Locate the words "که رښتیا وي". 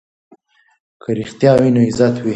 1.03-1.69